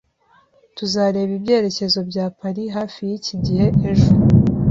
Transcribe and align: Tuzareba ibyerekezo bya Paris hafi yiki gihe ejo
Tuzareba 0.77 1.31
ibyerekezo 1.39 1.99
bya 2.09 2.25
Paris 2.39 2.71
hafi 2.77 2.99
yiki 3.09 3.35
gihe 3.45 3.65
ejo 3.89 4.09